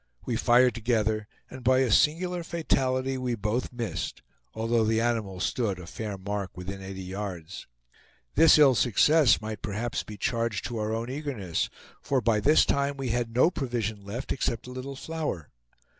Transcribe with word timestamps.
We 0.25 0.35
fired 0.35 0.73
together, 0.73 1.27
and 1.47 1.63
by 1.63 1.81
a 1.81 1.91
singular 1.91 2.43
fatality 2.43 3.19
we 3.19 3.35
both 3.35 3.71
missed, 3.71 4.23
although 4.55 4.83
the 4.83 4.99
animal 4.99 5.39
stood, 5.39 5.77
a 5.77 5.85
fair 5.85 6.17
mark, 6.17 6.57
within 6.57 6.81
eighty 6.81 7.03
yards. 7.03 7.67
This 8.33 8.57
ill 8.57 8.73
success 8.73 9.41
might 9.41 9.61
perhaps 9.61 10.01
be 10.01 10.17
charged 10.17 10.65
to 10.65 10.79
our 10.79 10.91
own 10.91 11.11
eagerness, 11.11 11.69
for 12.01 12.19
by 12.19 12.39
this 12.39 12.65
time 12.65 12.97
we 12.97 13.09
had 13.09 13.35
no 13.35 13.51
provision 13.51 14.01
left 14.03 14.31
except 14.31 14.65
a 14.65 14.71
little 14.71 14.95
flour. 14.95 15.51